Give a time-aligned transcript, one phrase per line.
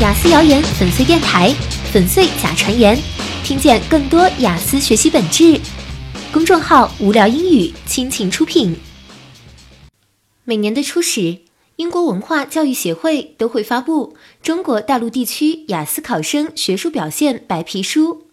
[0.00, 1.54] 雅思谣言粉碎电台，
[1.92, 3.00] 粉碎假传言，
[3.44, 5.60] 听见更多雅思学习本质。
[6.32, 8.76] 公众号无聊英语倾情出品。
[10.42, 11.38] 每年的初始，
[11.76, 18.26] 英国文化教育协会都会发布中国大陆地区雅思考生学术表现白皮书。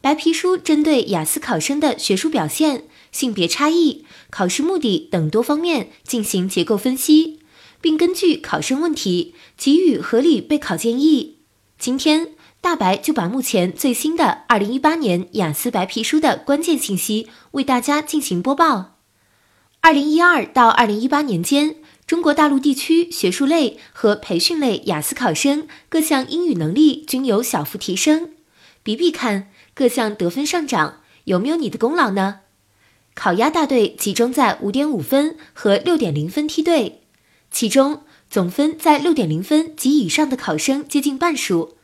[0.00, 7.40] 白皮书针对雅思考生的学术表现、性别差异、考试目的等多方面进行结构分析。
[7.84, 11.40] 并根据考生问题给予合理备考建议。
[11.78, 12.30] 今天，
[12.62, 18.96] 大白就把目前最新的二零一八年雅思白皮书的关键信息为大家进行播报。
[19.82, 21.76] 二零一二到二零一八年间，
[22.06, 28.30] 中国大陆地区学术类和培训类雅思考生各项英语能力均有小幅提升。
[28.82, 32.40] 比比看，各项得分上涨有没有你的功劳呢？
[33.14, 37.02] 考鸭大队集中在五点五分和六点零分梯队。
[37.54, 41.76] 其中总分在六点零分及以上的考生接近半数，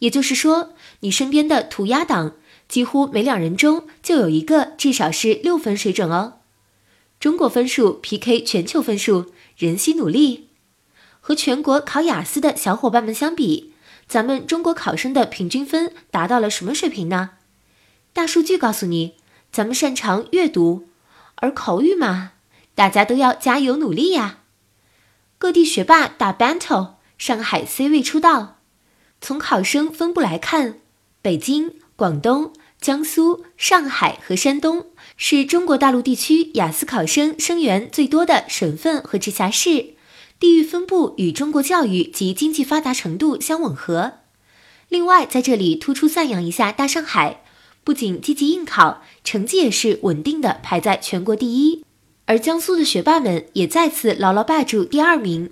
[0.00, 2.34] 也就是说，你身边的涂鸦党
[2.68, 6.40] 几乎每两人中就有一个至少是六分水准哦。
[7.18, 10.50] 中国分数 PK 全球分数，人心努力。
[11.20, 13.72] 和全国考雅思的小伙伴们相比，
[14.06, 17.30] 咱们中国考生的平均分达到了什么水平呢？
[18.12, 19.14] 大数据告诉你，
[19.50, 20.88] 咱们擅长阅读，
[21.36, 22.32] 而口语嘛，
[22.74, 24.40] 大家都要加油努力呀。
[25.44, 28.60] 各地学霸打 battle，上海 C 位出道。
[29.20, 30.78] 从考生分布来看，
[31.20, 34.86] 北京、广东、江苏、上海和山东
[35.18, 39.88] 是中国大陆地区雅思考生生源最多的省份和直辖市，
[40.40, 44.20] 地域分布与中国教育及经济发达程度相吻合。
[44.88, 47.42] 另外，在这里突出赞扬一下大上海，
[47.84, 51.83] 不仅积极应考，成绩也是稳定的排在全国第一。
[52.26, 55.50] 而江苏的学霸们也再次牢牢霸住第二名。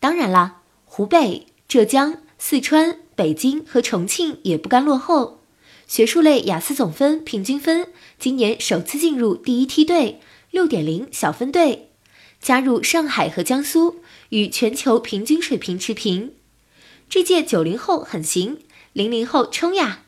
[0.00, 5.40] 当然啦，湖北、浙江、四川、北京和重庆也不甘落后。
[5.86, 10.20] 学术类雅思总分平均分今年首次进入第一梯队，
[10.50, 11.90] 六点零小分队，
[12.40, 16.32] 加入上海和江苏，与全球平均水平持平。
[17.08, 18.58] 这届九零后很行，
[18.92, 20.02] 零零后冲呀！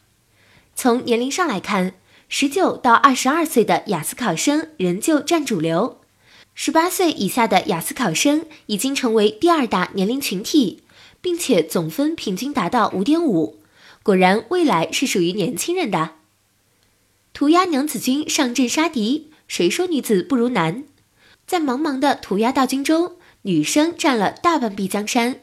[0.75, 1.95] 从年龄上来看。
[2.35, 5.99] 十九到二十二岁的雅思考生仍旧占主流，
[6.55, 10.83] 十八岁以下的雅思考生已经成为第二大年龄群体，
[11.21, 13.59] 并且总分平均达到五点五。
[14.03, 16.17] 果然，未来是属于年轻人的。
[17.33, 20.85] 涂鸦娘子军上阵杀敌，谁说女子不如男？
[21.47, 25.41] 在茫茫的涂鸦大军中，女生占了大半壁江山。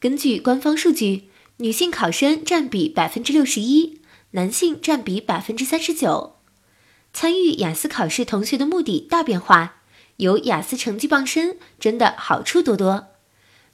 [0.00, 1.24] 根据官方数据，
[1.58, 4.00] 女性考生占比百分之六十一。
[4.32, 6.34] 男性占比百分之三十九，
[7.14, 9.75] 参与雅思考试同学的目的大变化，
[10.16, 13.08] 有雅思成绩傍身，真的好处多多。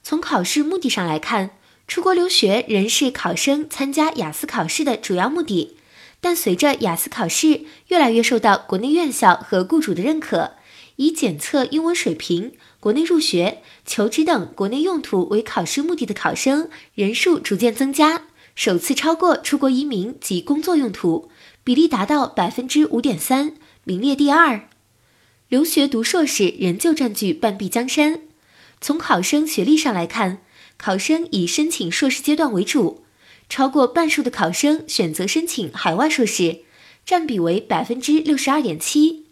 [0.01, 1.51] 从考试目的上来看，
[1.87, 5.77] 出国留学仍是考生参加雅思考试的主要目的。
[6.19, 10.53] 但随着雅思考试越来越受到国内院校和雇主的认可，
[10.95, 18.23] 以检测英文水平、国内入学、求职等国内用途为考试目的的考生人数逐渐增加。
[18.55, 21.29] 首次超过出国移民及工作用途
[21.63, 24.69] 比例达到百分之五点三，名列第二。
[25.53, 28.21] 留学读硕士仍旧占据半壁江山。
[28.81, 30.39] 从考生学历上来看，
[30.77, 33.03] 考生以申请硕士阶段为主，
[33.47, 36.61] 超过半数的考生选择申请海外硕士，
[37.05, 39.25] 占比为百分之六十二点七。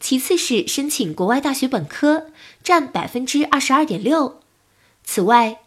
[0.00, 2.28] 其次是申请国外大学本科，
[2.64, 4.40] 占百分之二十二点六。
[5.04, 5.60] 此外，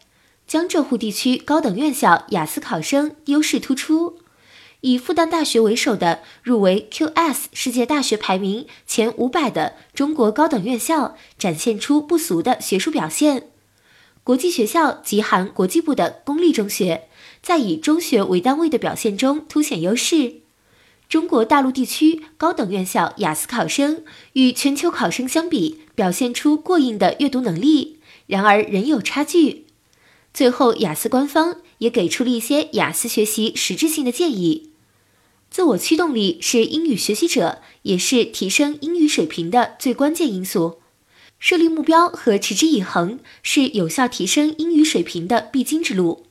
[0.48, 4.18] 江浙沪地区高等院校雅思考生优势突出，
[4.80, 13.48] 以复旦大学为首的入围 QS 世界大学排名前五百的中国高等院校展现出不俗的学术表现。
[14.24, 17.08] 国际学校及含国际部的公立中学
[17.42, 20.36] 在以中学为单位的表现中凸显优势。
[21.08, 24.04] 中国大陆地区高等院校雅思考生
[24.34, 29.66] 与全球考生相比，表现出过硬的阅读能力，然而仍有差距。
[30.32, 34.69] 最后，雅思官方也给出了一些雅思学习实质性的建议。
[35.50, 40.78] 自我驱动力是英语学习者也是提升英语水平的最关键因素。
[41.40, 46.26] 设立目标和持之以恒是有效提升英语水平的必经之路。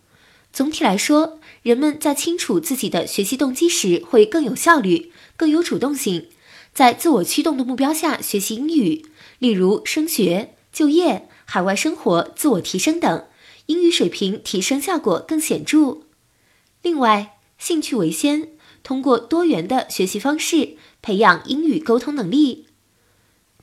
[0.53, 6.27] 总体来说，人们在清楚自己的学习动机时会更有效率、更有主动性，
[6.73, 9.05] 在自我驱动的目标下学习英语，
[9.39, 13.25] 例如升学、就业、海外生活、自我提升等。
[13.65, 15.99] 英语水平提升效果更显著。
[16.81, 18.49] 另外，兴趣为先，
[18.83, 22.65] 通过多元的学习方式培养英语沟通能力。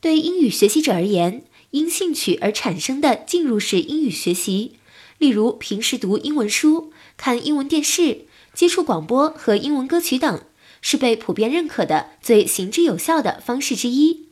[0.00, 4.76] 对英语学习者而言，因兴趣而产生的进入式英语学习，
[5.18, 10.42] 例如平时读英文书、看英文电视、接触广播和英文歌曲等，
[10.80, 14.26] 是被普遍认可的最行之有效的方式之一。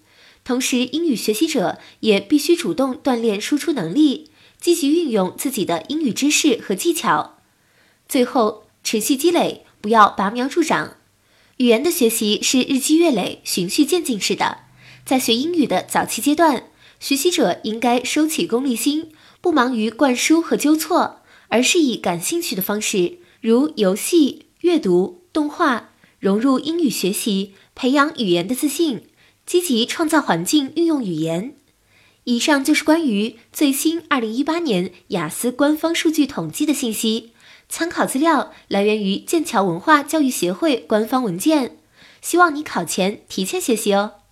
[0.44, 7.38] 同时，英语学习者也必须主动锻炼输出能力，积极运用自己的英语知识和技巧。
[8.06, 10.96] 最后，持续积累，不要拔苗助长。
[11.58, 14.60] 语言的学习是日积月累、循序渐进式的。
[15.04, 16.64] 在学英语的早期阶段，
[16.98, 19.10] 学习者应该收起功利心，
[19.42, 29.02] 不忙于灌输和纠错，而是以感兴趣的方式，如游戏、阅读、动画，融入英语学习，培养语言的自信，
[29.44, 31.54] 积极创造环境，运用语言。
[32.24, 37.32] 以上就是关于最新二零一八年雅思官方数据统计的信息。
[37.68, 41.76] 参考资料来源于剑桥文化教育协会官方文件，
[42.20, 44.23] 希望你考前提前学习哦。